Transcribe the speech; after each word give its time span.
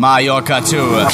Mallorca 0.00 0.62
Tour. 0.62 1.10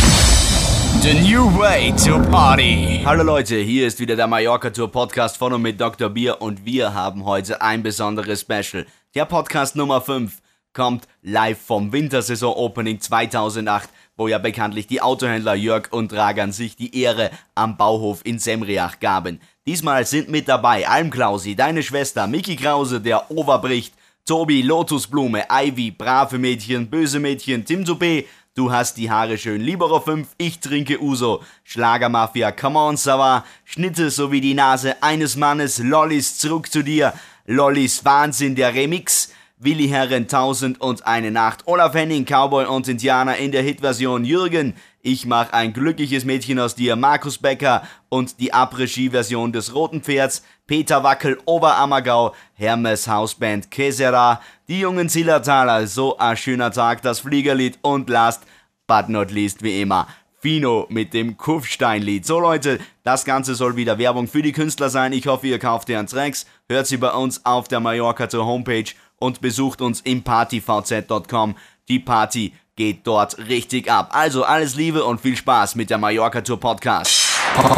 The 1.03 1.15
new 1.21 1.47
way 1.59 1.93
to 2.05 2.23
party. 2.31 3.03
Hallo 3.05 3.25
Leute, 3.25 3.57
hier 3.57 3.85
ist 3.85 3.99
wieder 3.99 4.15
der 4.15 4.29
Mallorca 4.29 4.71
Tour 4.71 4.93
Podcast 4.93 5.39
von 5.39 5.53
und 5.53 5.63
mit 5.63 5.81
Dr. 5.81 6.09
Bier 6.09 6.41
und 6.41 6.65
wir 6.65 6.95
haben 6.95 7.25
heute 7.25 7.61
ein 7.61 7.83
besonderes 7.83 8.43
Special. 8.43 8.87
Der 9.17 9.25
Podcast 9.25 9.75
Nummer 9.75 10.01
5 10.01 10.41
kommt 10.73 11.09
live 11.23 11.61
vom 11.61 11.93
Wintersaison 11.93 12.55
Opening 12.55 13.01
2008, 13.01 13.89
wo 14.17 14.29
ja 14.29 14.39
bekanntlich 14.39 14.87
die 14.87 15.03
Autohändler 15.03 15.57
Jörg 15.57 15.89
und 15.91 16.13
Dragan 16.13 16.53
sich 16.53 16.77
die 16.77 16.97
Ehre 16.97 17.33
am 17.57 17.77
Bauhof 17.77 18.21
in 18.23 18.39
Semriach 18.39 19.01
gaben. 19.01 19.41
Diesmal 19.67 20.07
sind 20.07 20.29
mit 20.29 20.47
dabei 20.47 20.87
Alm 20.87 21.11
Klausi, 21.11 21.57
deine 21.57 21.83
Schwester, 21.83 22.29
Mickey 22.29 22.55
Krause, 22.55 23.01
der 23.01 23.33
Overbricht, 23.33 23.95
Tobi, 24.27 24.63
Lotusblume, 24.63 25.45
Ivy, 25.51 25.91
brave 25.91 26.39
Mädchen, 26.39 26.89
böse 26.89 27.19
Mädchen, 27.19 27.65
Tim 27.65 27.83
Toupé, 27.83 28.27
du 28.57 28.73
hast 28.73 28.97
die 28.97 29.11
Haare 29.11 29.37
schön, 29.37 29.61
Libero 29.61 30.01
5, 30.01 30.29
ich 30.39 30.61
trinke 30.61 31.01
Uso, 31.01 31.43
Schlagermafia, 31.63 32.53
Come 32.53 32.79
on 32.79 32.97
Sava, 32.97 33.45
Schnitte 33.65 34.11
sowie 34.11 34.41
die 34.41 34.55
Nase 34.55 35.03
eines 35.03 35.37
Mannes, 35.37 35.79
Lollis 35.79 36.39
zurück 36.39 36.73
zu 36.73 36.83
dir, 36.83 37.13
Lollis 37.45 38.05
Wahnsinn, 38.07 38.55
der 38.55 38.75
Remix, 38.75 39.31
Willi 39.59 39.89
Herren 39.89 40.23
1000 40.23 40.81
und 40.81 41.07
eine 41.07 41.31
Nacht, 41.31 41.67
Olaf 41.67 41.95
Henning, 41.95 42.25
Cowboy 42.25 42.65
und 42.65 42.89
Indianer 42.89 43.37
in 43.37 43.53
der 43.53 43.63
Hitversion, 43.63 44.25
Jürgen, 44.25 44.75
ich 45.07 45.25
mach 45.25 45.53
ein 45.53 45.73
glückliches 45.73 46.25
Mädchen 46.25 46.59
aus 46.59 46.75
dir, 46.75 46.97
Markus 46.97 47.39
Becker 47.39 47.83
und 48.09 48.41
die 48.41 48.53
Après-Ski-Version 48.53 49.53
des 49.53 49.73
Roten 49.73 50.03
Pferds, 50.03 50.43
Peter 50.67 51.05
Wackel, 51.05 51.39
Oberammergau, 51.45 52.35
Hermes 52.55 53.07
Hausband, 53.07 53.71
Kesera, 53.71 54.41
die 54.67 54.81
jungen 54.81 55.09
Zillertaler, 55.09 55.87
so 55.87 56.19
ein 56.19 56.37
schöner 56.37 56.73
Tag, 56.73 57.03
das 57.03 57.21
Fliegerlied 57.21 57.79
und 57.83 58.11
last 58.11 58.43
but 58.89 59.09
not 59.09 59.31
least 59.31 59.63
wie 59.63 59.81
immer, 59.81 60.09
Fino 60.41 60.87
mit 60.89 61.15
dem 61.15 61.37
Kufsteinlied. 61.37 62.27
So 62.27 62.41
Leute, 62.41 62.81
das 63.05 63.25
Ganze 63.25 63.55
soll 63.55 63.77
wieder 63.77 63.99
Werbung 63.99 64.27
für 64.27 64.43
die 64.43 64.53
Künstler 64.53 64.91
sein. 64.91 65.13
Ich 65.13 65.29
hoffe, 65.29 65.47
ihr 65.47 65.61
kauft 65.61 65.89
ihren 65.89 66.09
Tracks, 66.09 66.47
hört 66.69 66.89
sie 66.89 66.97
bei 66.97 67.13
uns 67.13 67.47
auf 67.47 67.69
der 67.69 67.79
Mallorca 67.79 68.29
zur 68.29 68.45
Homepage 68.45 68.91
und 69.21 69.41
besucht 69.41 69.81
uns 69.83 70.01
im 70.01 70.25
partyvz.com. 70.25 71.55
Die 71.89 72.01
Party 72.01 72.53
geht 72.77 73.07
dort 73.07 73.39
richtig 73.39 73.91
ab. 73.91 74.11
Also 74.13 74.45
alles 74.45 74.75
Liebe 74.75 75.03
und 75.03 75.21
viel 75.21 75.35
Spaß 75.35 75.75
mit 75.77 75.89
der 75.89 75.97
Mallorca 75.97 76.43
Tour 76.43 76.61
Podcast. 76.61 77.11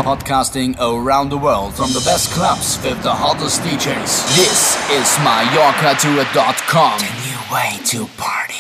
Podcasting 0.03 0.77
around 0.81 1.31
the 1.31 1.41
world 1.41 1.73
from 1.73 1.93
the 1.93 2.01
best 2.01 2.33
clubs 2.33 2.81
with 2.83 3.01
the 3.03 3.11
hottest 3.11 3.63
DJs. 3.63 4.27
This 4.35 4.77
is 4.91 5.17
MallorcaTour.com. 5.23 6.99
The 6.99 7.07
new 7.23 7.39
way 7.55 7.79
to 7.85 8.09
party. 8.17 8.59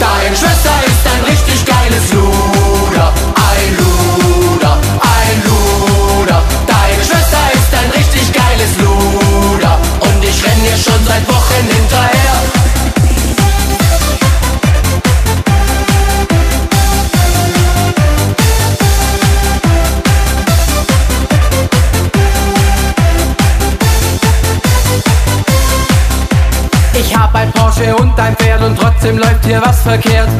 Deine 0.00 0.36
Schwester 0.36 0.81
schon 10.82 11.04
seit 11.06 11.28
Wochen 11.28 11.64
hinterher. 11.66 12.32
Ich 26.94 27.16
hab 27.16 27.34
ein 27.34 27.52
Porsche 27.52 27.94
und 27.96 28.18
ein 28.18 28.34
Pferd 28.36 28.62
und 28.62 28.76
trotzdem 28.78 29.18
läuft 29.18 29.44
hier 29.44 29.62
was 29.62 29.82
verkehrt. 29.82 30.31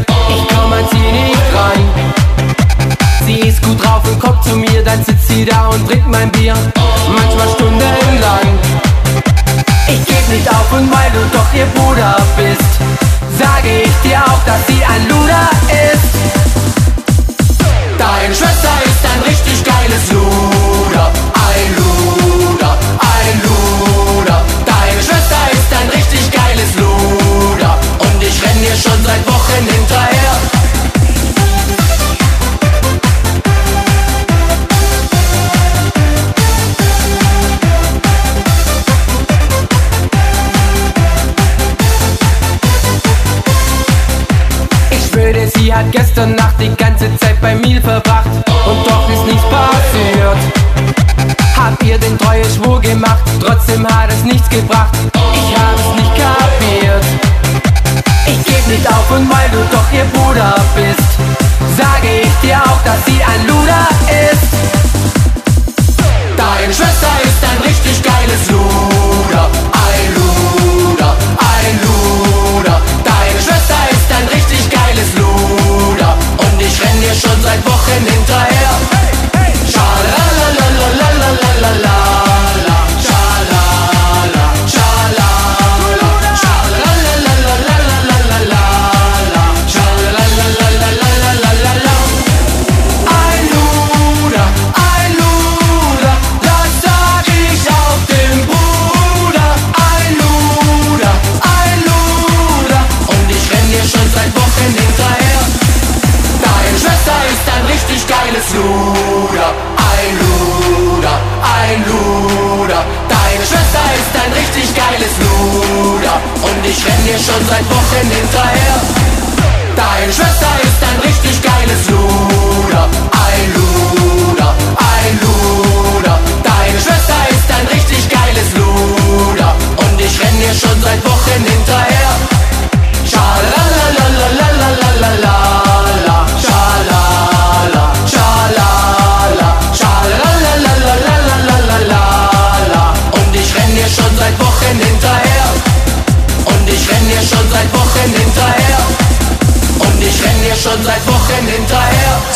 Schon 117.33 117.47
seit 117.47 117.65
Wochen 117.71 118.11
hinterher. 118.11 118.72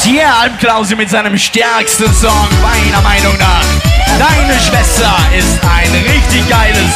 Hier 0.07 0.33
Almklause 0.33 0.95
mit 0.95 1.11
seinem 1.11 1.37
stärksten 1.37 2.15
Song, 2.15 2.47
meiner 2.63 3.03
Meinung 3.03 3.37
nach. 3.39 3.65
Deine 4.17 4.55
Schwester 4.61 5.13
ist 5.37 5.59
ein 5.65 5.91
richtig 5.91 6.49
geiles 6.49 6.93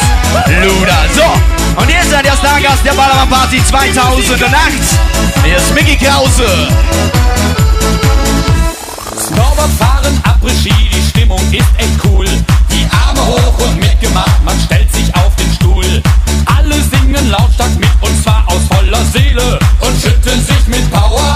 Luder. 0.63 0.97
So, 1.13 1.81
und 1.81 1.89
ihr 1.89 2.01
seid 2.09 2.23
ihr 2.23 2.37
Stargast 2.37 2.85
der 2.85 2.93
Ballermann 2.93 3.29
Party 3.29 3.61
2008. 3.65 4.49
Hier 5.43 5.57
ist 5.57 5.75
Mickey 5.75 5.97
Krause. 5.97 6.69
Snowboard 9.19 9.71
fahren, 9.77 10.21
Après-Ski, 10.23 10.73
die 10.95 11.09
Stimmung 11.09 11.41
ist 11.51 11.67
echt 11.77 12.05
cool. 12.05 12.25
Die 12.71 12.87
Arme 13.05 13.25
hoch 13.25 13.59
und 13.59 13.77
mitgemacht, 13.77 14.41
man 14.45 14.57
stellt 14.65 14.89
sich 14.93 15.13
auf 15.15 15.35
den 15.35 15.53
Stuhl. 15.53 16.01
Alle 16.45 16.75
singen 16.75 17.29
lautstark 17.29 17.75
mit 17.77 17.89
und 17.99 18.23
zwar 18.23 18.45
aus 18.47 18.61
voller 18.73 19.03
Seele 19.03 19.59
und 19.81 20.01
schütteln 20.01 20.39
sich 20.45 20.65
mit 20.67 20.89
Power. 20.93 21.30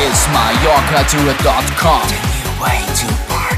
is 0.00 0.26
mallorca2.com. 0.28 2.08
The 2.08 2.20
new 2.28 2.62
way 2.62 2.80
to 3.00 3.06
party. 3.28 3.56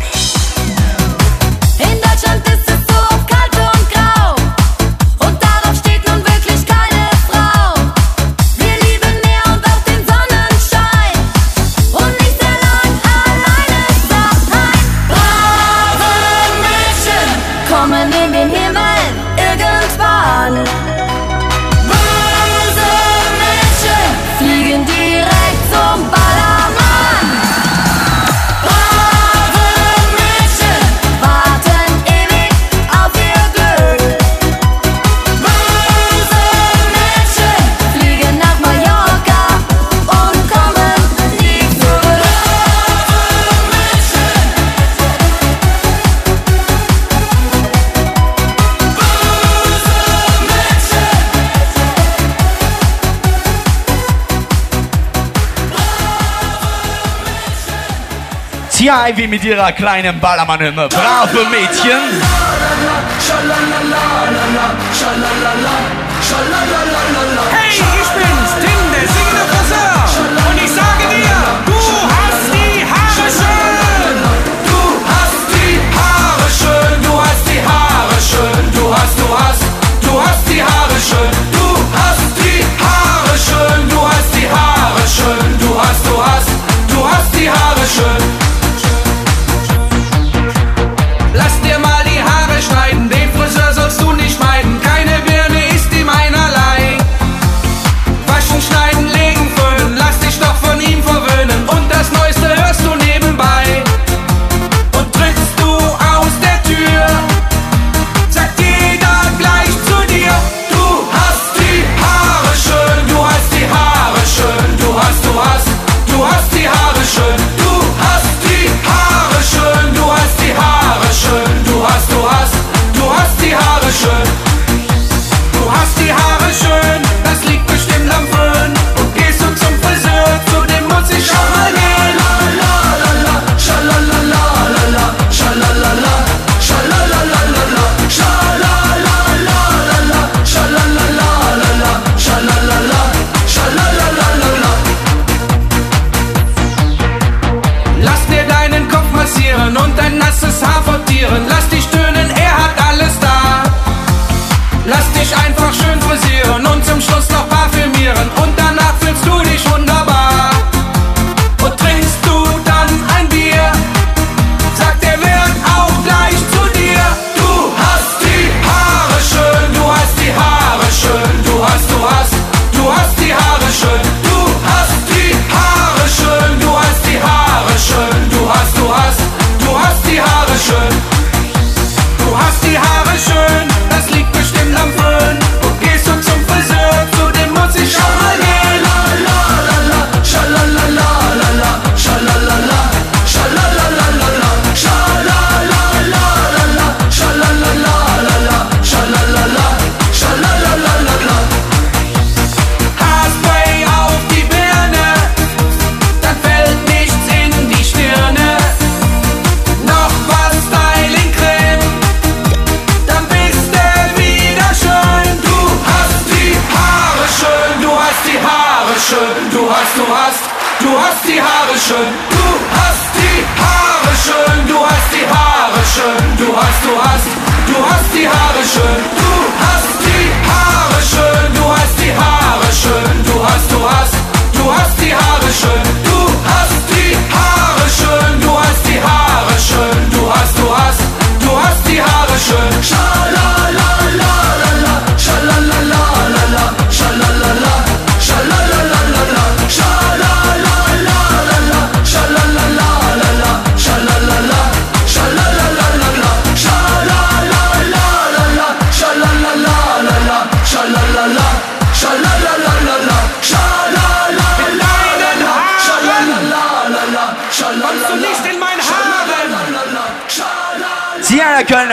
Ja, 58.89 59.07
wie 59.15 59.27
mit 59.27 59.45
ihrer 59.45 59.71
kleinen 59.73 60.19
Ballermann-Hymne. 60.19 60.89
Brave 60.89 61.45
Mädchen. 61.51 62.01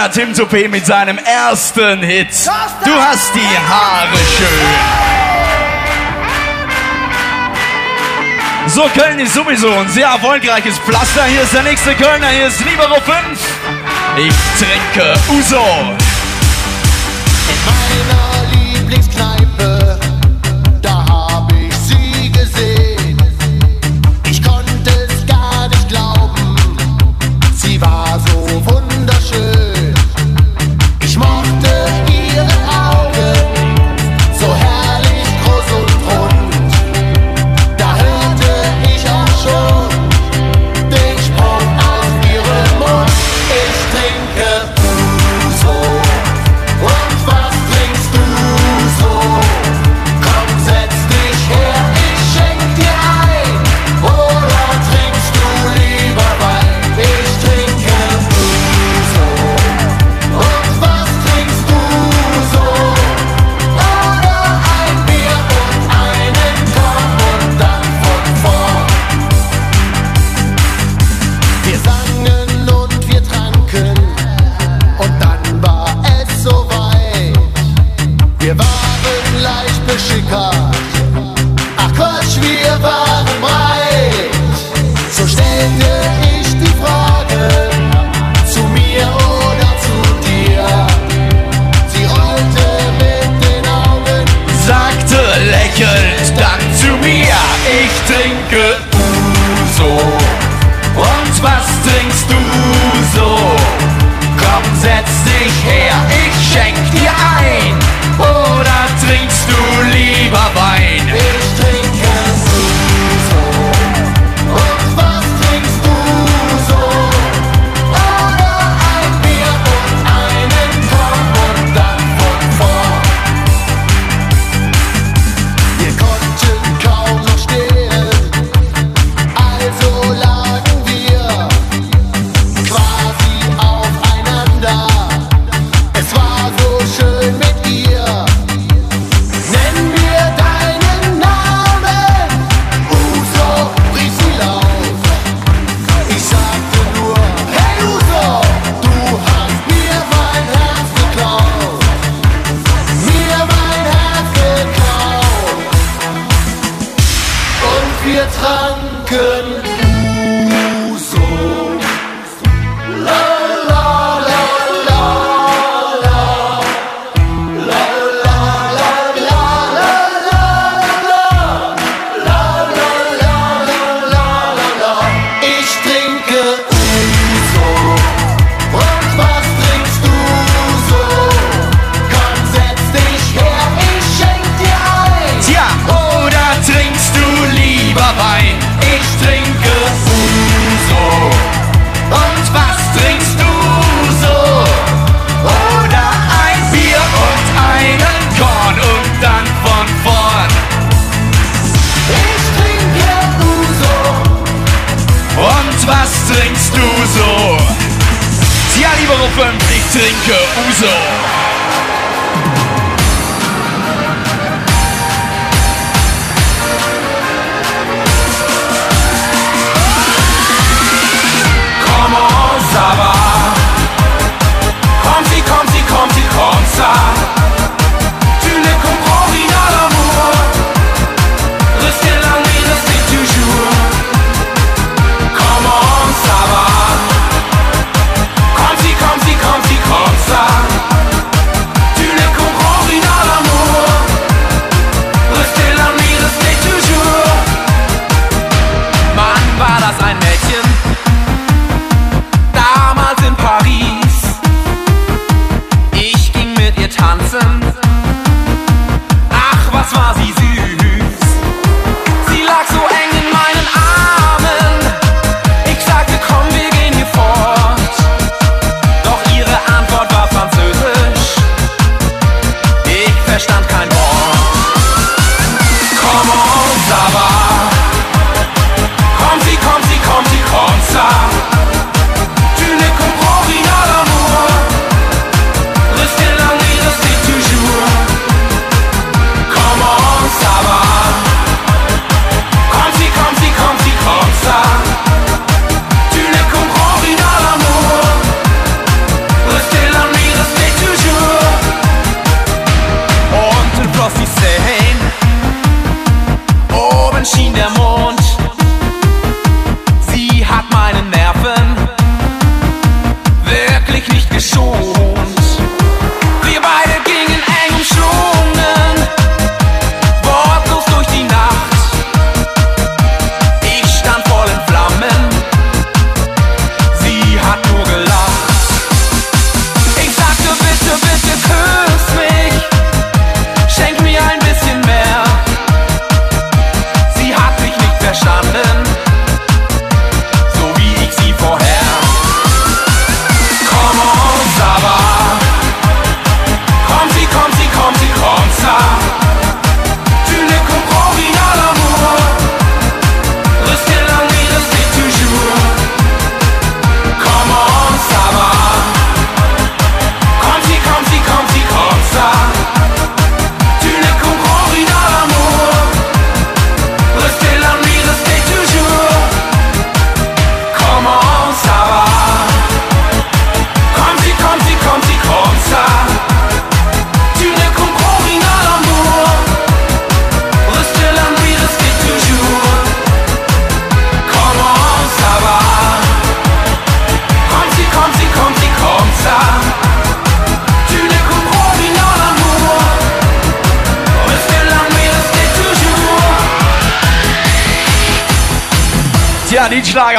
Sänger 0.06 0.12
Tim 0.12 0.34
Toupé 0.34 0.68
mit 0.68 0.86
seinem 0.86 1.18
ersten 1.18 2.02
Hit. 2.04 2.30
Du 2.84 2.92
hast 2.92 3.34
die 3.34 3.58
Haare 3.70 4.18
schön. 4.38 4.48
So, 8.68 8.90
Köln 8.96 9.20
ist 9.20 9.34
sowieso 9.34 9.72
ein 9.72 9.90
sehr 9.90 10.08
erfolgreiches 10.08 10.78
Pflaster. 10.80 11.24
Hier 11.26 11.42
ist 11.42 11.54
der 11.54 11.64
nächste 11.64 11.96
Kölner, 11.96 12.28
hier 12.28 12.48
ist 12.48 12.60
Libero 12.66 12.96
5. 12.96 13.16
Ich 14.18 14.34
trinke 14.60 15.14
Uso. 15.30 15.96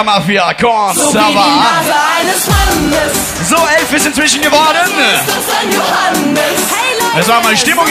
Mafia, 0.07 0.55
komm, 0.55 0.95
so 0.95 1.11
Sava. 1.11 1.83
So 3.49 3.57
elf 3.77 3.93
ist 3.93 4.07
inzwischen 4.07 4.41
geworden. 4.41 4.93
Es 7.19 7.29
war 7.29 7.43
mal 7.43 7.57
Stimmung. 7.57 7.87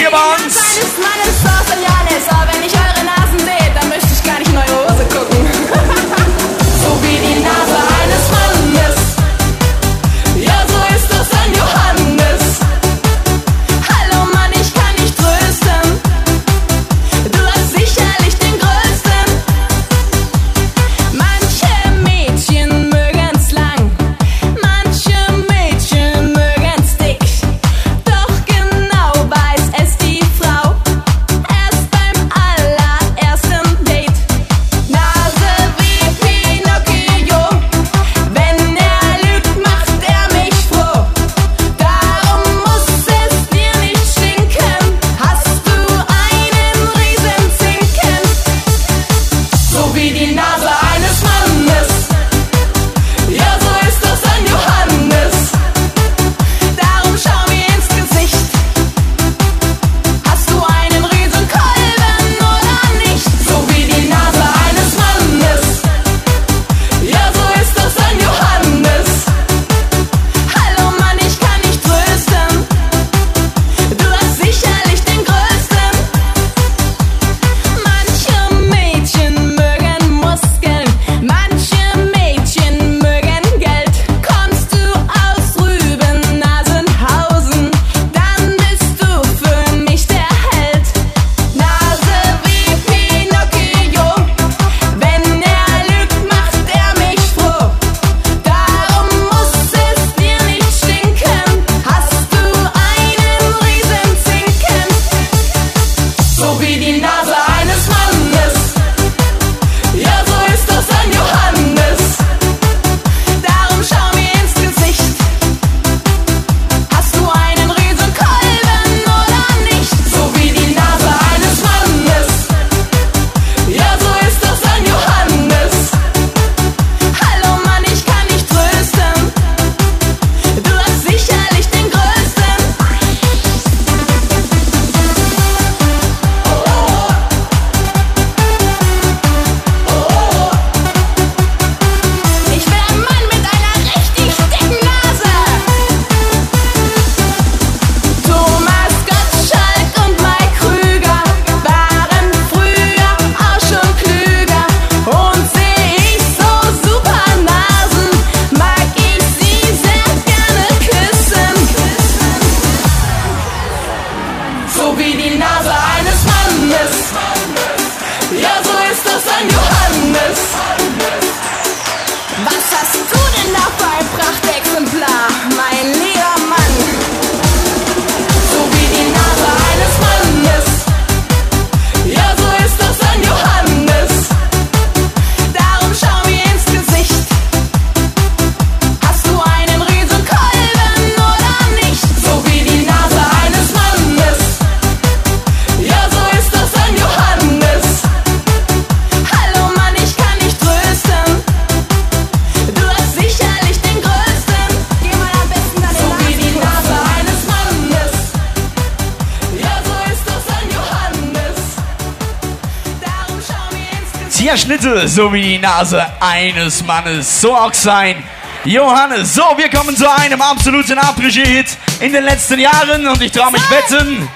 so 215.15 215.31
wie 215.31 215.41
die 215.41 215.59
Nase 215.59 216.05
eines 216.19 216.83
Mannes. 216.83 217.39
So 217.39 217.55
auch 217.55 217.73
sein 217.73 218.21
Johannes. 218.65 219.33
So, 219.33 219.43
wir 219.55 219.69
kommen 219.69 219.95
zu 219.95 220.11
einem 220.11 220.41
absoluten 220.41 220.97
Abregie-Hit 220.97 221.67
in 222.01 222.11
den 222.11 222.25
letzten 222.25 222.59
Jahren 222.59 223.07
und 223.07 223.21
ich 223.21 223.31
traue 223.31 223.53
mich 223.53 223.61
wetten. 223.71 224.27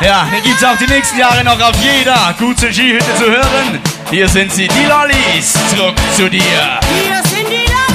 Ja, 0.00 0.26
hier 0.28 0.40
gibt 0.40 0.60
es 0.60 0.64
auch 0.64 0.76
die 0.76 0.88
nächsten 0.88 1.18
Jahre 1.18 1.44
noch 1.44 1.60
auf 1.60 1.76
jeder 1.80 2.34
guten 2.36 2.72
Skihütte 2.72 3.14
zu 3.16 3.26
hören. 3.26 3.80
Hier 4.10 4.28
sind 4.28 4.52
sie, 4.52 4.66
die 4.66 4.86
Lollis, 4.86 5.52
zurück 5.70 5.94
zu 6.16 6.28
dir. 6.28 6.40
Hier 6.40 7.22
sind 7.30 7.48
die 7.48 7.70
Lollis. 7.70 7.94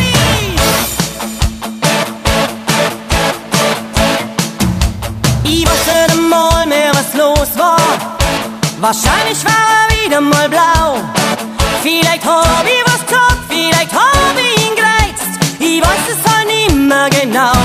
Ich 5.43 5.65
wusste 5.65 6.21
mal 6.21 6.65
mehr, 6.65 6.91
was 6.93 7.13
los 7.15 7.49
war. 7.57 7.77
Wahrscheinlich 8.79 9.43
war 9.43 9.89
er 9.89 10.05
wieder 10.05 10.21
mal 10.21 10.47
blau. 10.47 11.18
Vielleicht 11.81 12.25
hab 12.25 12.65
ich 12.65 12.83
was 12.85 13.05
gesagt, 13.05 13.37
vielleicht 13.47 13.93
hab 13.93 14.35
ich 14.37 14.67
ihn 14.67 14.75
gereizt. 14.75 15.39
Ich 15.59 15.81
weiß 15.81 16.09
es 16.09 16.31
halt 16.31 16.47
nimmer 16.47 17.09
genau. 17.09 17.58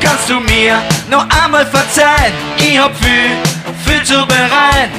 Kannst 0.00 0.28
du 0.28 0.40
mir 0.40 0.82
noch 1.10 1.26
einmal 1.42 1.66
verzeihen? 1.66 2.32
Ich 2.56 2.78
hab 2.78 2.92
viel, 2.96 3.36
viel 3.84 4.02
zu 4.02 4.26
bereit. 4.26 4.90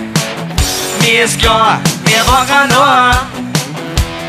Mir 1.01 1.23
ist 1.23 1.39
klar, 1.39 1.79
wir 2.05 2.27
waren 2.27 2.69
nur. 2.69 3.11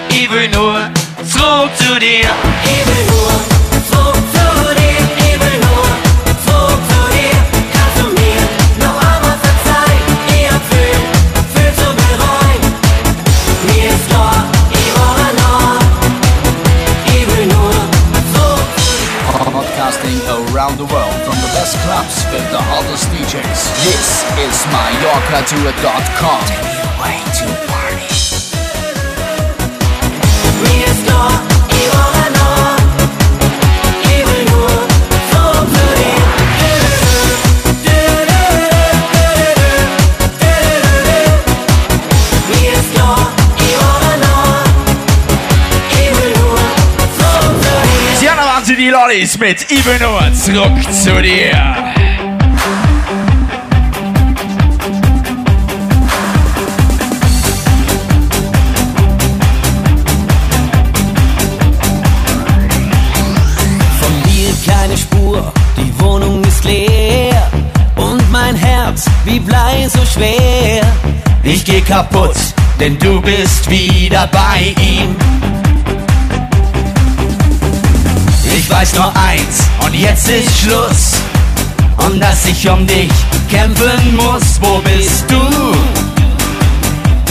Ich 0.09 0.31
will 0.31 0.49
nur 0.49 0.81
zurück 1.25 1.71
zu 1.77 1.99
dir. 1.99 2.29
ich 2.65 2.87
will 2.87 3.05
nur 3.07 3.52
around 20.73 20.89
the 20.89 20.95
world 20.95 21.15
from 21.23 21.35
the 21.41 21.51
best 21.55 21.77
clubs 21.79 22.25
with 22.33 22.51
the 22.51 22.61
hottest 22.61 23.09
DJs. 23.09 23.63
This 23.85 24.25
is 24.39 24.65
MallorcaTour.com. 24.73 26.43
Way 27.01 27.23
to 27.39 27.67
party. 27.67 27.72
Mir 27.72 27.72
Lollis 48.93 49.39
mit 49.39 49.67
nur 49.71 50.35
zurück 50.35 50.93
zu 50.93 51.23
dir. 51.23 51.53
Von 63.99 64.23
dir 64.27 64.53
keine 64.71 64.99
Spur, 64.99 65.53
die 65.79 65.99
Wohnung 65.99 66.45
ist 66.45 66.63
leer 66.65 67.51
und 67.97 68.31
mein 68.31 68.55
Herz 68.55 69.07
wie 69.25 69.41
Blei 69.41 69.89
so 69.89 70.05
schwer. 70.05 70.83
Ich 71.43 71.65
geh 71.65 71.81
kaputt, 71.81 72.37
denn 72.79 72.99
du 72.99 73.23
bist 73.23 73.71
wieder 73.71 74.27
bei 74.27 74.75
ihm. 74.79 75.17
Ich 78.57 78.69
weiß 78.71 78.95
nur 78.95 79.13
eins, 79.17 79.59
und 79.85 79.95
jetzt 79.95 80.29
ist 80.29 80.59
Schluss. 80.59 81.13
Und 81.97 82.21
dass 82.21 82.45
ich 82.47 82.69
um 82.69 82.87
dich 82.87 83.11
kämpfen 83.51 84.17
muss. 84.17 84.61
Wo 84.61 84.79
bist 84.79 85.25
du? 85.29 85.41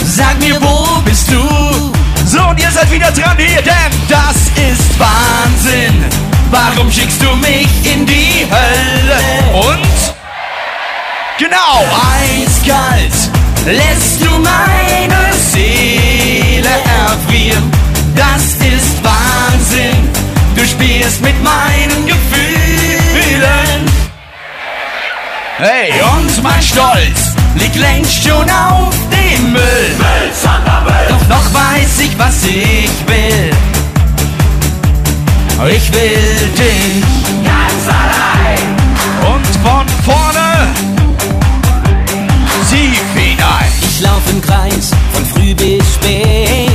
Sag 0.04 0.38
mir, 0.40 0.60
wo 0.60 1.00
bist 1.02 1.30
du? 1.30 1.42
So, 2.26 2.42
und 2.48 2.60
ihr 2.60 2.70
seid 2.70 2.90
wieder 2.90 3.10
dran 3.10 3.36
hier, 3.36 3.62
denn 3.62 3.92
das 4.08 4.36
ist 4.56 4.98
Wahnsinn. 4.98 6.04
Warum 6.50 6.90
schickst 6.90 7.22
du 7.22 7.34
mich 7.36 7.68
in 7.84 8.06
die 8.06 8.46
Hölle? 8.50 9.66
Und? 9.66 10.14
Genau, 11.38 11.84
eiskalt 12.20 13.12
lässt 13.66 14.20
du 14.20 14.30
meine 14.38 15.32
Seele 15.52 16.68
erfrieren. 17.04 17.70
Das 18.14 18.42
ist 18.42 19.02
Wahnsinn. 19.02 19.51
Spielst 21.02 21.20
mit 21.20 21.42
meinen 21.42 22.06
Gefühlen. 22.06 23.90
Hey, 25.58 25.92
und 26.00 26.42
mein 26.44 26.62
Stolz 26.62 27.34
liegt 27.56 27.74
längst 27.74 28.22
schon 28.22 28.48
auf 28.48 28.94
dem 29.10 29.52
Müll. 29.52 29.96
Doch 31.08 31.28
noch 31.28 31.54
weiß 31.54 32.00
ich, 32.04 32.16
was 32.16 32.44
ich 32.44 32.90
will. 33.08 33.50
Ich 35.74 35.92
will 35.92 36.50
dich 36.56 37.02
ganz 37.44 37.88
allein. 37.88 38.62
Und 39.34 39.46
von 39.64 39.88
vorne 40.04 40.68
tief 42.70 43.02
hinein. 43.14 43.72
Ich 43.82 44.00
lauf 44.02 44.22
im 44.30 44.40
Kreis 44.40 44.92
von 45.12 45.26
früh 45.26 45.52
bis 45.54 45.94
spät, 45.94 46.70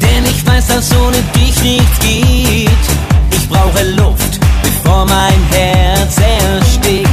denn 0.00 0.24
ich 0.24 0.46
weiß, 0.46 0.68
dass 0.68 0.96
ohne 0.96 1.20
dich 1.34 1.60
nichts 1.62 1.98
geht. 1.98 3.09
Ich 3.50 3.56
brauche 3.56 3.82
Luft, 3.96 4.38
bevor 4.62 5.04
mein 5.06 5.34
Herz 5.50 6.18
erstickt. 6.18 7.08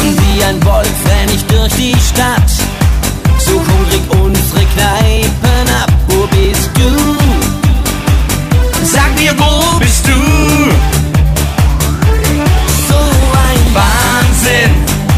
Und 0.00 0.16
wie 0.18 0.42
ein 0.42 0.64
Wolf 0.64 0.88
renn 1.06 1.28
ich 1.34 1.44
durch 1.44 1.74
die 1.74 1.94
Stadt, 2.08 2.50
so 3.38 3.52
hungrig 3.52 4.00
unsere 4.18 4.64
Kneipen 4.64 5.74
ab. 5.82 5.92
Wo 6.08 6.26
bist 6.28 6.70
du? 6.74 7.16
Sag 8.82 9.14
mir, 9.18 9.38
wo 9.38 9.78
bist 9.78 10.06
du? 10.06 10.12
So 12.88 12.96
ein 12.96 13.74
Wahnsinn, 13.74 14.74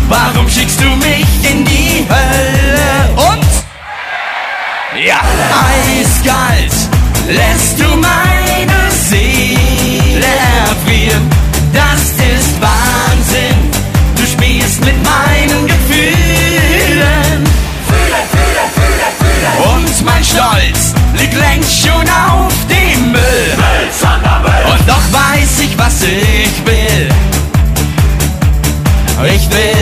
warum 0.09 0.49
schickst 0.49 0.81
du 0.81 0.89
mich 0.97 1.27
in 1.49 1.65
die 1.65 2.05
Hölle? 2.09 3.31
Und? 3.31 3.47
Ja, 5.01 5.21
eiskalt 6.01 6.74
lässt 7.29 7.79
du 7.79 7.85
meine 7.97 8.91
Seele 8.91 10.27
erfrieren. 10.67 11.29
Das 11.73 12.11
ist 12.11 12.61
Wahnsinn, 12.61 13.71
du 14.17 14.27
spielst 14.27 14.85
mit 14.85 14.97
meinen 15.03 15.67
Gefühlen. 15.67 17.45
Und 19.75 20.05
mein 20.05 20.25
Stolz 20.25 20.95
liegt 21.19 21.35
längst 21.35 21.87
schon 21.87 22.09
auf 22.09 22.53
dem 22.69 23.13
Müll. 23.13 23.55
Und 24.67 24.89
doch 24.89 25.13
weiß 25.13 25.61
ich, 25.61 25.79
was 25.79 26.03
ich 26.03 26.67
will. 26.67 27.09
Ich 29.27 29.49
will 29.51 29.74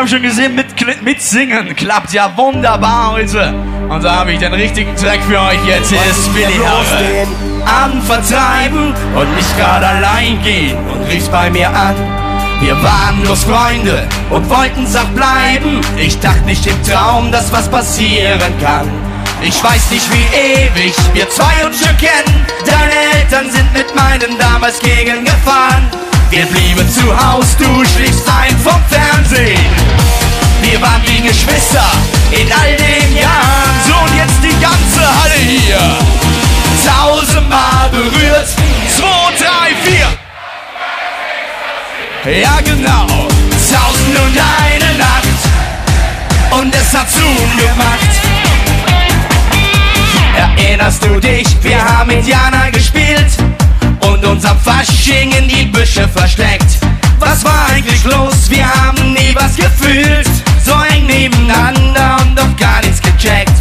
Sie 0.00 0.02
haben 0.02 0.08
schon 0.08 0.22
gesehen, 0.22 0.54
mit, 0.54 1.02
mit 1.02 1.20
Singen 1.20 1.76
klappt 1.76 2.14
ja 2.14 2.34
wunderbar 2.34 3.12
heute. 3.12 3.52
Und 3.90 4.02
da 4.02 4.20
habe 4.20 4.32
ich 4.32 4.38
den 4.38 4.54
richtigen 4.54 4.96
Track 4.96 5.20
für 5.28 5.38
euch 5.38 5.58
jetzt. 5.66 5.90
Hier 5.90 6.00
ist 6.10 6.32
Billy 6.32 6.56
Haare. 6.56 7.26
Abend 7.66 8.02
vertreiben 8.04 8.94
und 9.14 9.36
nicht 9.36 9.58
gerade 9.58 9.86
allein 9.86 10.42
gehen 10.42 10.78
und 10.88 11.06
riefst 11.06 11.30
bei 11.30 11.50
mir 11.50 11.68
an. 11.68 11.94
Wir 12.62 12.82
waren 12.82 13.20
bloß 13.20 13.44
Freunde 13.44 14.08
und 14.30 14.48
wollten's 14.48 14.96
auch 14.96 15.04
bleiben. 15.08 15.82
Ich 15.98 16.18
dachte 16.18 16.46
nicht 16.46 16.66
im 16.66 16.82
Traum, 16.82 17.30
dass 17.30 17.52
was 17.52 17.70
passieren 17.70 18.40
kann. 18.58 18.88
Ich 19.42 19.62
weiß 19.62 19.90
nicht 19.90 20.10
wie 20.14 20.34
ewig 20.34 20.94
wir 21.12 21.28
zwei 21.28 21.66
uns 21.66 21.78
schon 21.78 21.94
kennen. 21.98 22.46
Deine 22.64 23.20
Eltern 23.20 23.50
sind 23.50 23.70
mit 23.74 23.94
meinen 23.94 24.38
damals 24.38 24.78
gegengefahren. 24.78 25.90
Wir 26.30 26.46
blieben 26.46 26.88
zu 26.88 27.02
Haus, 27.12 27.56
du 27.58 27.84
schliefst 27.84 28.26
ein 28.30 28.56
vom 28.60 28.80
Fernsehen. 28.88 29.79
Wir 30.70 30.80
waren 30.80 31.02
wie 31.04 31.20
Geschwister 31.20 31.90
in 32.30 32.48
all 32.52 32.76
den 32.76 33.16
Jahren. 33.16 33.80
So 33.88 33.92
und 33.92 34.16
jetzt 34.16 34.40
die 34.40 34.56
ganze 34.60 35.00
Halle 35.00 35.34
hier. 35.34 35.80
Tausendmal 36.86 37.88
berührt. 37.90 38.46
Zwei, 38.96 39.32
drei, 39.36 39.74
vier. 39.82 40.06
Ja 42.40 42.60
genau. 42.64 43.06
Tausend 43.68 44.16
und 44.16 44.38
eine 44.38 44.96
Nacht. 44.96 45.40
Und 46.52 46.72
es 46.72 46.96
hat 46.96 47.10
zugemacht. 47.10 48.12
Erinnerst 50.36 51.04
du 51.04 51.18
dich? 51.18 51.48
Wir 51.62 51.84
haben 51.84 52.10
Indianer 52.10 52.70
gespielt 52.70 53.32
und 54.02 54.24
uns 54.24 54.44
am 54.44 54.60
Fasching 54.60 55.32
in 55.32 55.48
die 55.48 55.64
Büsche 55.64 56.08
versteckt. 56.08 56.78
Was 57.18 57.44
war 57.44 57.66
eigentlich 57.72 58.04
los? 58.04 58.48
Wir 58.48 58.66
haben 58.72 59.12
nie 59.12 59.34
was 59.34 59.56
gefühlt. 59.56 60.30
So 60.64 60.72
eng 60.94 61.06
nebeneinander 61.06 62.16
und 62.20 62.38
doch 62.38 62.56
gar 62.56 62.80
nichts 62.82 63.00
gecheckt. 63.00 63.52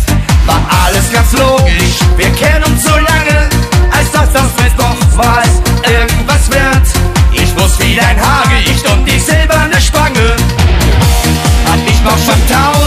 War 0.46 0.62
alles 0.86 1.12
ganz 1.12 1.32
logisch, 1.34 2.00
wir 2.18 2.30
kennen 2.32 2.64
uns 2.66 2.84
so 2.84 2.94
lange, 2.94 3.50
als 3.92 4.12
dass 4.12 4.32
das 4.34 4.52
jetzt 4.64 4.78
doch 4.78 4.98
was 5.16 5.90
irgendwas 5.90 6.50
wird. 6.50 6.88
Ich 7.32 7.54
muss 7.56 7.80
wie 7.80 7.96
dein 7.96 8.20
Haargericht 8.20 8.88
und 8.92 9.06
die 9.06 9.20
silberne 9.20 9.80
Spange. 9.80 10.36
Hat 11.70 11.80
mich 11.86 12.02
noch 12.04 12.18
schon 12.18 12.42
tausendmal 12.48 12.79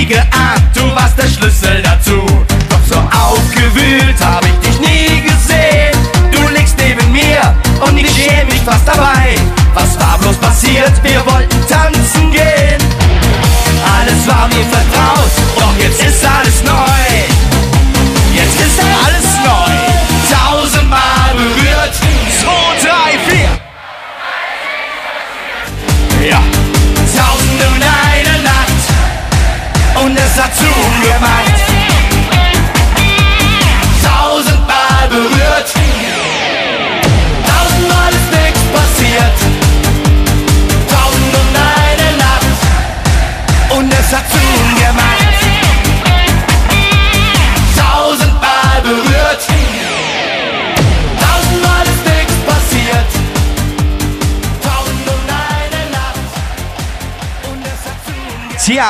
hätte 0.00 0.12
ich 0.12 0.18
nie 0.18 0.29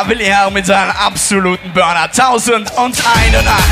Willi 0.08 0.24
Herr 0.24 0.50
mit 0.50 0.66
seinem 0.66 0.90
absoluten 0.90 1.72
Burner. 1.72 2.10
Tausend 2.12 2.70
und 2.76 2.96
eine 3.16 3.42
Nacht. 3.42 3.64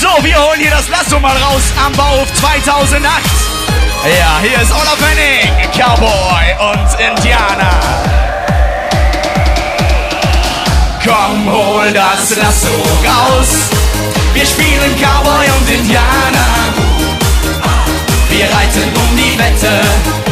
So, 0.00 0.08
wir 0.22 0.36
holen 0.36 0.60
hier 0.60 0.70
das 0.70 0.88
Lasso 0.88 1.20
mal 1.20 1.36
raus 1.36 1.62
am 1.84 1.92
Bauhof 1.92 2.26
2008. 2.40 3.04
Ja, 4.04 4.38
hier 4.40 4.60
ist 4.60 4.72
Olaf 4.72 4.98
Henning, 5.00 5.50
Cowboy 5.72 6.70
und 6.70 7.00
Indianer. 7.00 7.80
Komm, 11.04 11.52
hol 11.52 11.92
das 11.92 12.36
Lasso 12.36 12.68
raus. 13.04 13.70
Wir 14.32 14.46
spielen 14.46 14.96
Cowboy 14.96 15.46
und 15.58 15.70
Indianer. 15.70 16.70
Wir 18.30 18.44
reiten 18.44 18.88
um 18.94 19.16
die 19.16 19.38
Wette. 19.38 20.29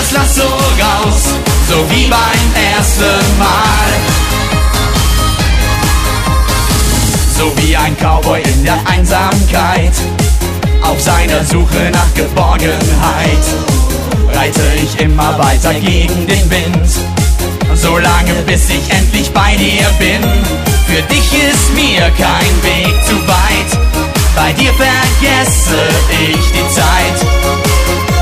Das 0.00 0.12
Lasso 0.12 0.48
raus. 0.48 1.22
So 1.68 1.76
wie 1.90 2.06
beim 2.06 2.48
ersten 2.74 3.38
Mal. 3.38 3.90
So 7.36 7.52
wie 7.56 7.76
ein 7.76 7.96
Cowboy 7.96 8.42
in 8.42 8.64
der 8.64 8.78
Einsamkeit 8.86 9.92
Auf 10.82 11.00
seiner 11.00 11.42
Suche 11.42 11.90
nach 11.90 12.12
Geborgenheit 12.14 13.44
Reite 14.34 14.60
ich 14.82 15.00
immer 15.00 15.38
weiter 15.38 15.72
gegen 15.72 16.26
den 16.26 16.50
Wind 16.50 16.90
Solange 17.74 18.34
bis 18.44 18.68
ich 18.68 18.90
endlich 18.90 19.30
bei 19.30 19.56
dir 19.56 19.86
bin 19.98 20.20
Für 20.86 21.02
dich 21.14 21.32
ist 21.32 21.72
mir 21.74 22.10
kein 22.18 22.62
Weg 22.62 22.94
zu 23.06 23.16
weit 23.26 23.78
Bei 24.36 24.52
dir 24.52 24.74
vergesse 24.74 25.78
ich 26.20 26.52
die 26.52 26.74
Zeit 26.74 27.69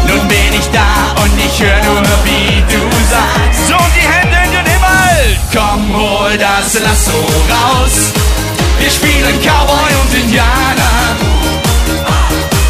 Nun 0.08 0.26
bin 0.28 0.52
ich 0.58 0.68
da 0.70 1.14
und 1.22 1.38
ich 1.38 1.62
höre 1.62 1.82
nur, 1.84 2.02
wie 2.24 2.62
du 2.72 2.82
sagst 3.10 3.68
So 3.68 3.76
die 3.94 4.06
Hände 4.06 4.36
in 4.44 4.52
den 4.52 4.66
Himmel 4.66 5.38
Komm, 5.52 5.94
hol 5.94 6.36
das 6.36 6.74
Lasso 6.80 7.18
raus 7.48 8.12
wir 8.78 8.90
spielen 8.90 9.40
Cowboy 9.40 9.92
und 10.02 10.14
Indianer. 10.14 11.16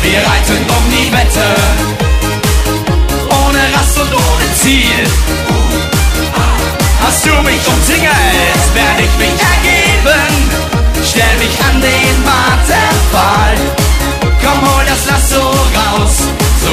Wir 0.03 0.19
reiten 0.19 0.65
um 0.67 0.91
die 0.91 1.13
Wette. 1.13 1.55
Ohne 3.29 3.59
Rast 3.75 3.99
und 3.99 4.15
ohne 4.15 4.55
Ziel. 4.55 5.07
Hast 7.05 7.27
du 7.27 7.31
mich 7.43 7.61
umzingelt, 7.69 8.65
werd 8.75 9.01
ich 9.01 9.19
mich 9.19 9.39
ergeben. 9.39 10.31
Stell 11.05 11.37
mich 11.39 11.59
an 11.63 11.81
den 11.81 12.25
Marterpfahl. 12.25 13.38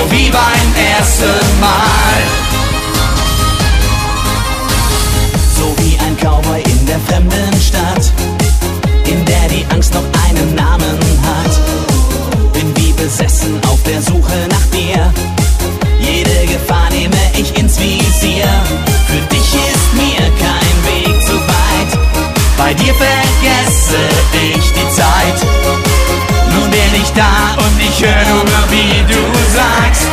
so 0.06 0.12
wie 0.12 0.30
beim 0.30 0.76
ersten 0.94 1.60
Mal. 1.60 2.18
So 5.58 5.76
wie 5.78 5.98
ein 6.00 6.16
Cowboy 6.18 6.62
in 6.62 6.86
der 6.86 7.00
fremden 7.00 7.62
Stadt, 7.62 8.12
in 9.06 9.24
der 9.26 9.48
die 9.50 9.66
Angst 9.72 9.94
noch 9.94 10.04
einen 10.28 10.56
Namen 10.56 11.00
hat. 11.24 12.54
Bin 12.54 12.76
wie 12.78 12.94
besessen 12.94 13.60
auf 13.68 13.82
der 13.84 14.02
Suche 14.02 14.48
nach 14.50 14.66
dir. 14.72 15.14
Jede 16.00 16.46
Gefahr 16.52 16.90
nehme 16.92 17.18
ich 17.38 17.56
ins 17.58 17.80
Visier. 17.80 18.48
Für 19.08 19.34
dich 19.34 19.54
ist 19.54 19.94
mir 19.94 20.22
kein 20.40 20.78
Weg 20.88 21.22
zu 21.26 21.34
weit. 21.34 22.00
Bei 22.58 22.74
dir 22.74 22.94
vergesse 22.94 23.98
ich 24.34 24.72
die 24.72 24.96
Zeit 24.96 25.55
ich 27.06 27.14
da 27.14 27.56
und 27.58 27.80
ich 27.80 28.02
höre 28.04 28.26
nur, 28.34 28.72
wie 28.72 29.04
du 29.12 29.22
sagst. 29.54 30.08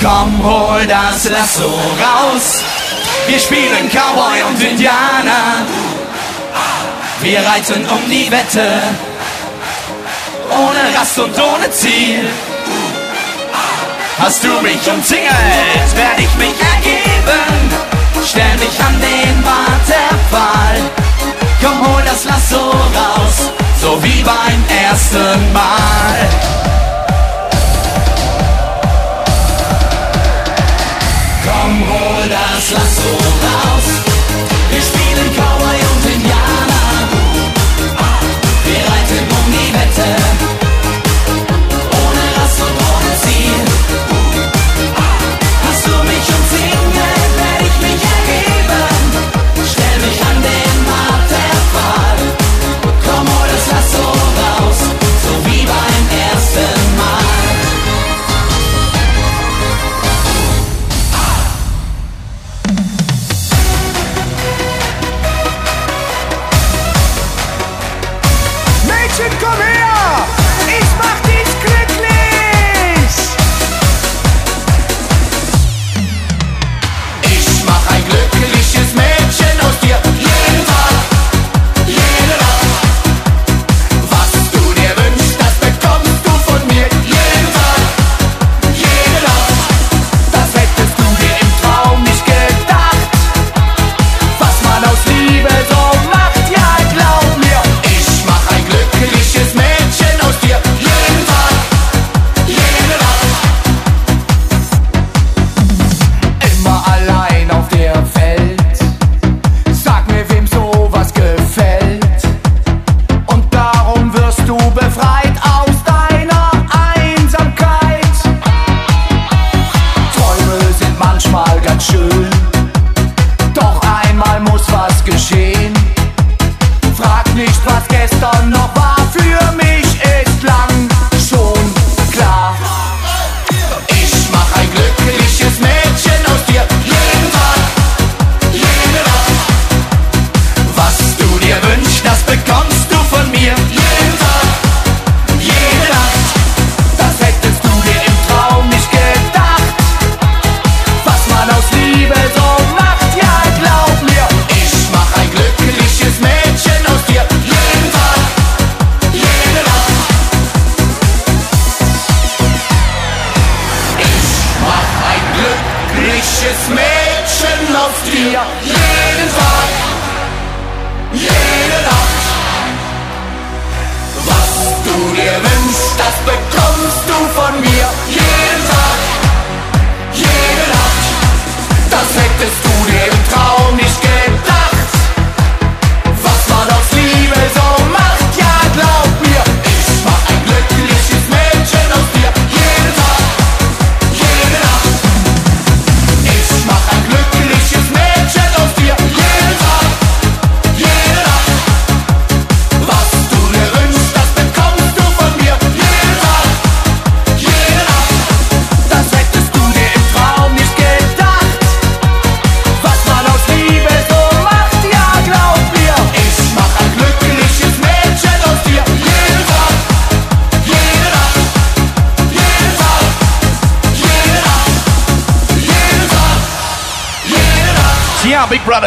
Komm, 0.00 0.42
hol 0.42 0.86
das 0.86 1.28
Lasso 1.28 1.68
raus. 2.04 2.62
Wir 3.26 3.38
spielen 3.38 3.88
Cowboy 3.90 4.42
und 4.48 4.60
Indianer. 4.60 5.66
Wir 7.20 7.38
reiten 7.38 7.84
um 7.88 8.10
die 8.10 8.30
Wette. 8.30 8.66
Ohne 10.50 10.98
Rast 10.98 11.18
und 11.18 11.34
ohne 11.38 11.70
Ziel. 11.70 12.28
Hast 14.18 14.44
du 14.44 14.60
mich 14.60 14.86
umzingelt, 14.86 15.90
werde 15.96 16.22
ich 16.22 16.34
mich 16.36 16.58
ergeben. 16.74 17.70
Stell 18.24 18.56
mich 18.58 18.78
an 18.86 19.00
den 19.00 19.44
Waterfall. 19.44 20.78
Komm, 21.62 21.86
hol 21.86 22.02
das 22.04 22.24
Lasso 22.24 22.70
raus 22.70 23.61
so 23.82 24.00
wie 24.00 24.22
beim 24.22 24.64
ersten 24.68 25.52
Mal. 25.52 26.28
Komm, 31.44 31.84
hol 31.88 32.28
das 32.28 32.70
Lasso 32.70 33.08
raus. 33.42 34.11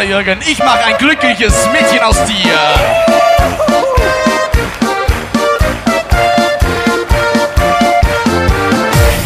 Jürgen. 0.06 0.40
Ich 0.46 0.58
mache 0.58 0.84
ein 0.84 0.96
glückliches 0.98 1.68
Mädchen 1.72 2.00
aus 2.00 2.16
dir. 2.24 2.54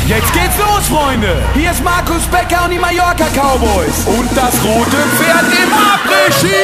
Jetzt 0.06 0.32
geht's 0.32 0.58
los, 0.58 0.88
Freunde. 0.88 1.36
Hier 1.54 1.70
ist 1.70 1.84
Markus 1.84 2.22
Becker 2.26 2.64
und 2.64 2.70
die 2.70 2.78
Mallorca 2.78 3.26
Cowboys. 3.34 4.06
Und 4.06 4.30
das 4.36 4.54
rote 4.64 4.96
Pferd 5.16 5.46
im 5.62 5.72
Abregie. 5.72 6.59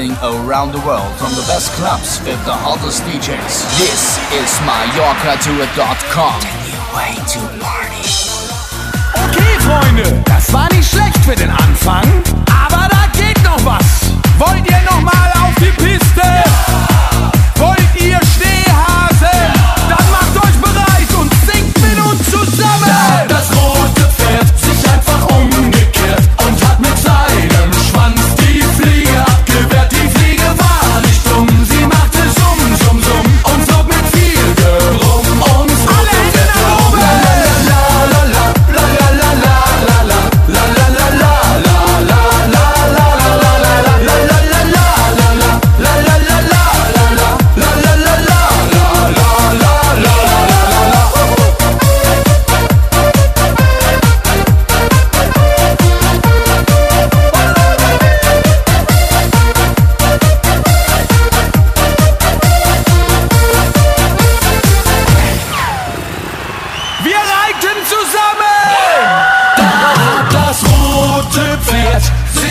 broadcasting 0.00 0.12
around 0.22 0.72
the 0.72 0.80
world 0.86 1.12
from 1.16 1.30
the 1.34 1.44
best 1.46 1.72
clubs 1.72 2.20
with 2.24 2.42
the 2.44 2.52
hottest 2.52 3.02
DJs. 3.04 3.78
This 3.78 4.18
is 4.32 4.50
MallorcaTour.com. 4.64 6.40
The 6.40 6.54
new 6.66 6.80
way 6.96 7.14
to 7.32 7.40
party. 7.60 8.00
Okay, 9.28 9.58
Freunde, 9.60 10.22
das 10.24 10.52
war 10.52 10.68
nicht 10.72 10.90
schlecht 10.90 11.18
für 11.24 11.34
den 11.34 11.50
Anfang, 11.50 12.04
aber 12.46 12.88
da 12.88 13.06
geht 13.18 13.42
noch 13.44 13.62
was. 13.64 14.10
Wollt 14.38 14.68
ihr 14.70 14.80
nochmal 14.90 15.32
auf 15.42 15.54
die 15.56 15.72
Piste? 15.82 16.22
Wollt 17.56 17.94
ihr 17.96 18.19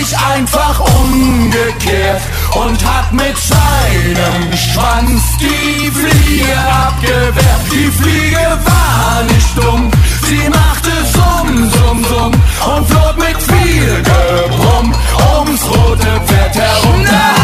sich 0.10 0.18
einfach 0.20 0.80
umgekehrt 0.80 2.22
und 2.56 2.86
hat 2.86 3.12
mit 3.12 3.36
seinem 3.38 4.58
Schwanz 4.58 5.22
die 5.40 5.92
Fliege 5.92 6.58
abgewehrt. 6.58 7.66
Die 7.72 7.92
Fliege 7.92 8.58
war 8.66 9.24
nicht 9.24 9.58
dumm, 9.58 9.92
sie 10.28 10.50
machte 10.50 10.92
Summ, 11.14 11.72
Summ, 11.72 12.06
Summ 12.06 12.34
und 12.76 12.88
flog 12.88 13.18
mit 13.18 13.42
viel 13.42 14.04
Gebrumm 14.04 14.94
ums 15.38 15.64
rote 15.66 16.22
Pferd 16.26 16.56
herunter. 16.56 17.39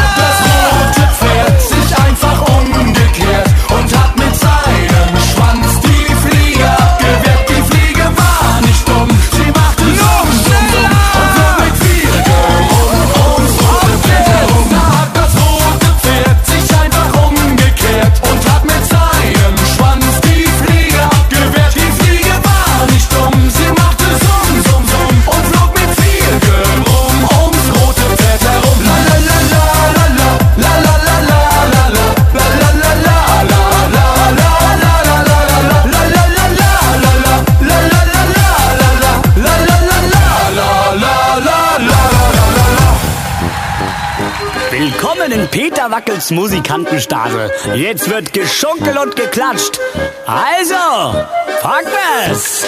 Wackels 45.95 46.29
Musikantenstadel. 46.29 47.49
Jetzt 47.73 48.09
wird 48.09 48.33
geschunkelt 48.33 48.97
und 48.97 49.15
geklatscht. 49.15 49.79
Also, 50.25 51.23
fangen 51.61 51.87
wir's. 52.27 52.65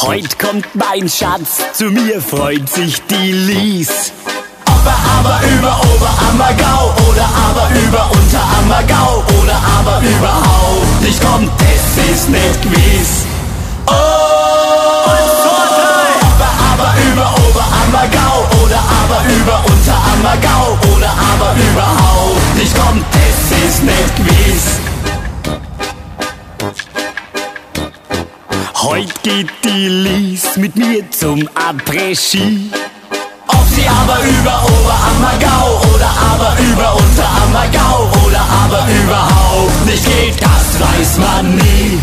Heut 0.00 0.38
kommt 0.38 0.66
mein 0.74 1.06
Schatz, 1.06 1.58
zu 1.74 1.90
mir 1.90 2.22
freut 2.22 2.66
sich 2.70 2.98
die 3.08 3.32
Lies. 3.32 4.10
Aber, 4.64 4.96
aber, 5.18 5.40
über, 5.46 5.80
ober, 5.94 6.10
Ammergau 6.30 6.94
oder 7.10 7.28
aber, 7.50 7.68
über, 7.78 8.10
unter 8.10 8.42
Ammergau 8.60 9.22
oder 9.42 9.60
aber, 9.78 10.00
überhaupt 10.00 11.02
nicht 11.02 11.20
kommt, 11.22 11.50
das 11.60 12.06
ist 12.10 12.30
nicht 12.30 12.62
gewiss. 12.62 13.33
Aber, 16.74 16.94
über, 17.12 17.34
ober, 17.48 17.64
Ammergau 17.82 18.64
oder 18.64 18.78
aber, 18.78 19.20
über, 19.28 19.64
unter 19.66 19.98
Ammergau 20.12 20.78
oder 20.94 21.10
aber, 21.10 21.54
überhaupt 21.70 22.56
nicht 22.56 22.74
kommt, 22.74 23.04
das 23.12 23.58
ist 23.58 23.82
nicht 23.82 24.16
gewiss. 24.16 24.80
Heut 28.82 29.22
geht 29.22 29.50
die 29.64 29.88
Lies 29.88 30.56
mit 30.56 30.76
mir 30.76 31.10
zum 31.10 31.48
Après-Ski. 31.54 32.70
Ob 33.46 33.66
sie 33.74 33.86
aber 33.88 34.18
über 34.22 34.62
Oberammergau 34.64 35.82
oder 35.94 36.10
aber 36.32 36.56
über 36.60 36.96
Unterammergau 36.96 38.10
oder 38.26 38.40
aber 38.64 38.86
überhaupt 38.90 39.86
nicht 39.86 40.04
geht, 40.04 40.42
das 40.42 40.80
weiß 40.80 41.18
man 41.18 41.54
nie. 41.56 41.98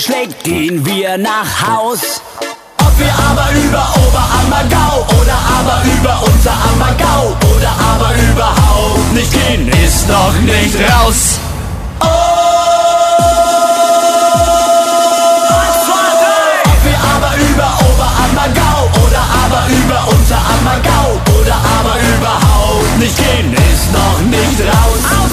Schlägt, 0.00 0.44
gehen 0.44 0.84
wir 0.86 1.18
nach 1.18 1.66
Haus. 1.66 2.20
Ob 2.78 2.98
wir 2.98 3.12
aber 3.12 3.50
über 3.52 3.88
Oberammergau 4.06 5.06
oder 5.20 5.38
aber 5.58 5.82
über 5.84 6.22
Unterammergau 6.22 7.36
oder 7.56 7.72
aber 7.92 8.10
überhaupt 8.30 9.12
nicht 9.14 9.32
gehen, 9.32 9.68
ist 9.84 10.08
noch 10.08 10.34
nicht 10.40 10.76
raus. 10.90 11.38
Ob 12.00 12.08
wir 16.84 16.98
aber 17.14 17.32
über 17.36 17.68
Oberammergau 17.88 18.90
oder 19.04 19.22
aber 19.44 19.62
über 19.68 19.98
Unterammergau 20.12 21.06
oder 21.40 21.56
aber 21.78 21.96
überhaupt 22.16 22.98
nicht 22.98 23.16
gehen, 23.16 23.52
ist 23.52 23.92
noch 23.92 24.20
nicht 24.20 24.60
raus. 24.60 25.27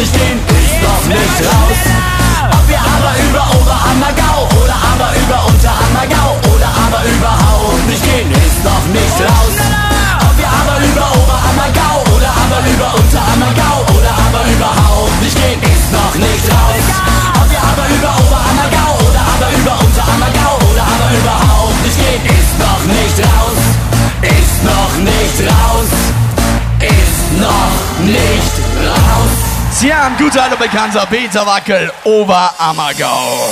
mich, 0.00 0.10
den 0.12 0.38
ist 0.38 1.08
nicht 1.08 1.52
raus. 1.52 1.89
Sie 29.80 29.94
haben 29.94 30.14
guter 30.18 30.42
alter 30.42 30.58
bekannter 30.58 31.06
Peter 31.06 31.46
Wackel, 31.46 31.90
Oberammergau. 32.04 33.48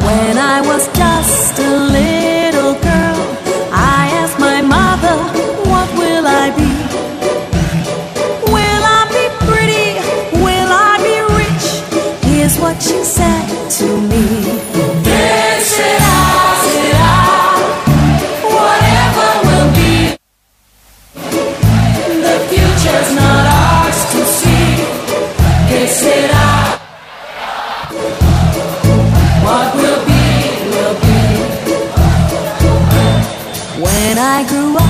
When 0.00 0.38
I 0.38 0.60
was 0.60 0.88
just 0.88 1.56
a 1.60 1.70
little 1.70 2.74
girl, 2.82 3.18
I 3.72 4.10
asked 4.20 4.40
my 4.40 4.60
mother, 4.60 5.16
What 5.70 5.88
will 5.96 6.26
I 6.26 6.50
be? 6.58 6.70
Will 8.50 8.84
I 8.98 9.02
be 9.16 9.26
pretty? 9.46 10.00
Will 10.42 10.72
I 10.72 10.98
be 11.06 11.16
rich? 11.38 11.66
Here's 12.24 12.58
what 12.58 12.82
she 12.82 13.04
said 13.04 13.46
to 13.78 14.00
me. 14.00 14.67
I 34.38 34.44
grew 34.44 34.76
up 34.76 34.87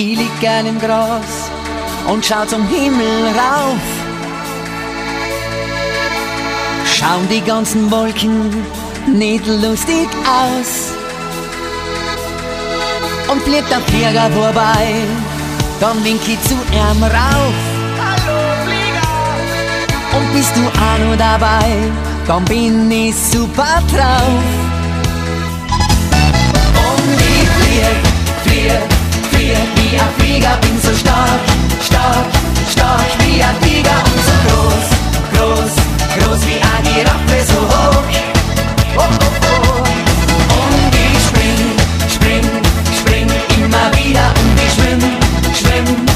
Ich 0.00 0.16
lieg 0.16 0.40
gern 0.40 0.64
im 0.64 0.78
Gras 0.78 1.50
und 2.06 2.24
schau 2.24 2.44
zum 2.44 2.64
Himmel 2.68 3.24
rauf. 3.34 3.82
Schauen 6.86 7.28
die 7.28 7.40
ganzen 7.40 7.90
Wolken 7.90 8.64
nicht 9.08 9.44
lustig 9.48 10.08
aus. 10.24 10.92
Und 13.26 13.42
fliegt 13.42 13.68
der 13.72 13.80
Flieger 13.80 14.30
vorbei, 14.30 15.02
dann 15.80 16.04
wink 16.04 16.20
ich 16.28 16.40
zu 16.42 16.54
ihm 16.54 17.02
rauf. 17.02 17.56
Hallo 17.98 18.38
Flieger! 18.66 20.16
Und 20.16 20.32
bist 20.32 20.54
du 20.54 20.60
auch 20.60 21.10
noch 21.10 21.16
dabei, 21.18 21.74
dann 22.28 22.44
bin 22.44 22.88
ich 22.88 23.16
super 23.16 23.82
drauf. 23.92 24.44
Und 26.86 27.20
ich 27.20 27.48
flieg, 27.48 27.96
flieg, 28.44 28.70
flieg 28.70 28.97
wie 29.90 29.98
ein 29.98 30.08
Flieger, 30.18 30.56
bin 30.60 30.80
so 30.80 30.94
stark, 30.94 31.40
stark, 31.82 32.26
stark 32.70 33.06
wie 33.24 33.42
ein 33.42 33.60
Tiger 33.62 33.98
und 34.04 34.22
so 34.28 34.34
groß, 34.46 34.86
groß, 35.34 35.74
groß 36.18 36.46
wie 36.46 36.60
ein 36.60 36.82
Giraffe, 36.84 37.38
so 37.46 37.60
hoch. 37.60 38.02
Oh, 38.96 39.02
oh, 39.02 39.28
oh. 39.42 39.84
Und 40.60 40.94
ich 40.94 41.18
spring, 41.28 41.62
spring, 42.08 42.46
spring 42.98 43.28
immer 43.64 43.90
wieder 43.96 44.32
und 44.40 44.60
ich 44.60 44.74
schwimm, 44.74 45.00
schwimm 45.54 46.07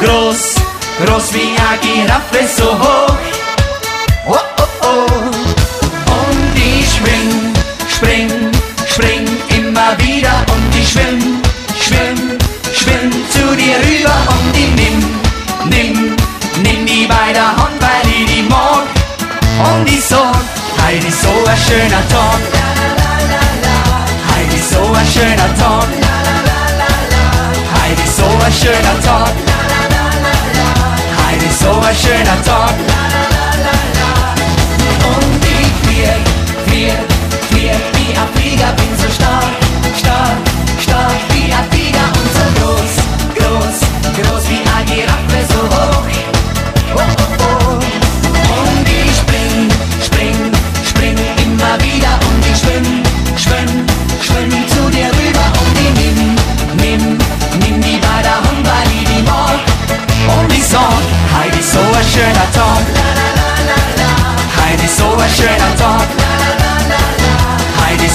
groß, 0.00 0.54
groß 1.04 1.34
wie 1.34 1.54
ein 1.56 1.80
Giraffe, 1.80 2.46
so 2.56 2.70
hoch. 2.78 3.16
Oh, 4.26 4.36
oh, 4.58 4.86
oh. 4.86 5.06
Und 6.20 6.56
ich 6.56 6.86
schwing, 6.94 7.54
spring, 7.88 8.30
spring 8.88 9.26
immer 9.56 9.96
wieder 9.98 10.44
und 10.52 10.74
ich 10.74 10.90
schwimm, 10.90 11.40
schwimm, 11.80 12.38
schwimm 12.72 13.12
zu 13.30 13.56
dir 13.56 13.76
rüber 13.86 14.16
und 14.34 14.56
ich 14.56 14.72
nimm, 14.74 14.98
nimm, 15.70 16.16
nimm 16.62 16.86
die 16.86 17.06
bei 17.06 17.32
der 17.32 17.56
Hand, 17.56 17.80
weil 17.80 18.10
ich 18.10 18.26
die 18.26 18.42
mag. 18.42 18.84
Und 19.58 19.88
ich 19.88 20.04
sag, 20.04 20.34
ist 21.06 21.22
so 21.22 21.28
ein 21.28 21.56
schöner 21.56 22.08
Tag. 22.08 22.40
Ist 24.54 24.70
so 24.70 24.78
ein 24.78 25.06
schöner 25.06 25.54
Tag. 25.58 25.88
Ist 28.04 28.16
so 28.16 28.24
ein 28.24 28.52
schöner 28.52 29.00
Tag. 29.02 29.45
So 31.66 31.72
ein 31.72 31.96
schöner 31.96 32.40
Tag. 32.44 32.74
Und 35.02 35.44
ich 35.44 35.72
flieg, 35.82 36.22
flieg, 36.68 36.92
flieg 37.50 37.80
wie 37.94 38.16
ein 38.16 38.28
Flieger, 38.34 38.72
bin 38.74 38.95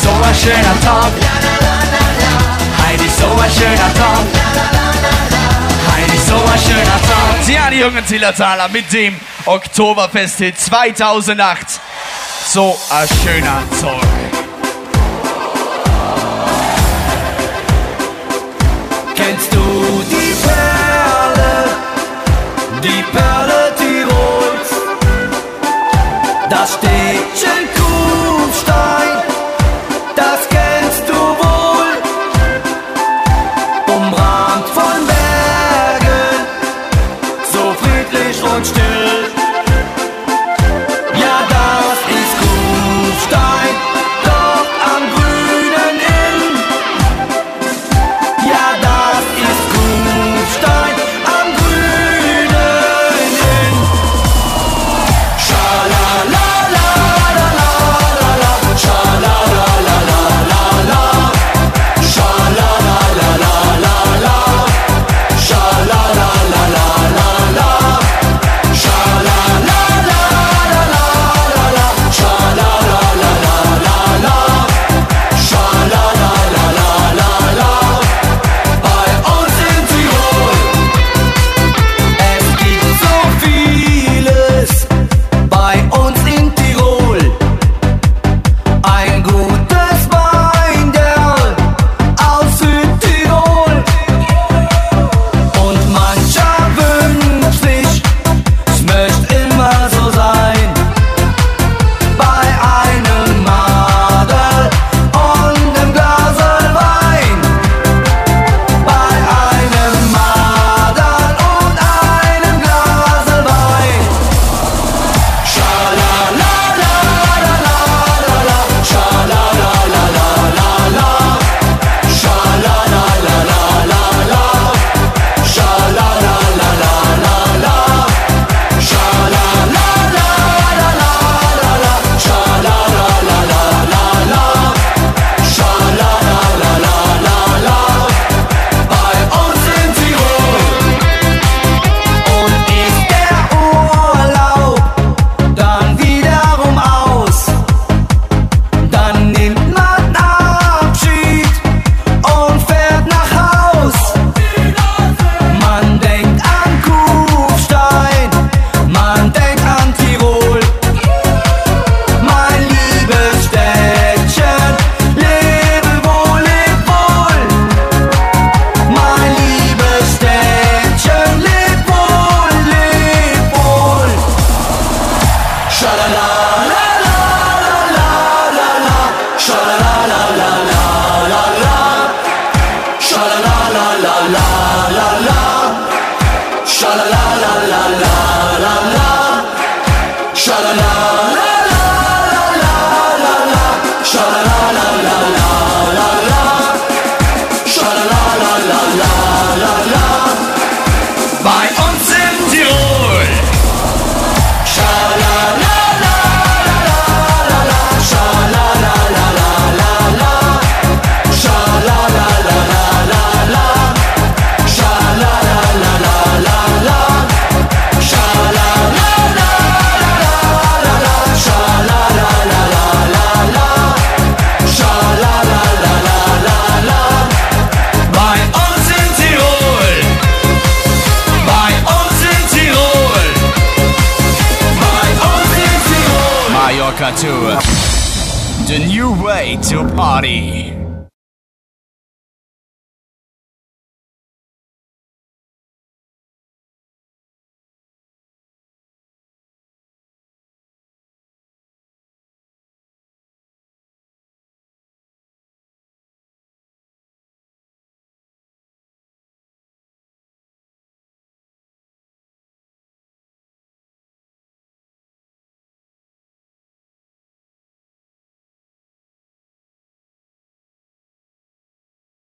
so 0.02 0.10
ein 0.10 0.36
schöner 0.36 0.82
Tag. 0.82 1.12
Ist 3.06 3.18
so 3.18 3.26
ein 3.26 3.52
schöner 3.52 3.93
Tag. 3.93 4.26
Ist 6.14 6.28
so 6.28 6.36
ein 6.36 6.60
schöner 6.60 7.02
Tag. 7.02 7.47
Ja, 7.47 7.70
die 7.70 7.80
jungen 7.80 8.06
Zillertaler 8.06 8.68
mit 8.70 8.91
dem 8.91 9.20
Oktoberfest 9.45 10.39
2008. 10.58 11.80
So 12.47 12.78
ein 12.89 13.08
schöner 13.24 13.64
Song. 13.80 14.30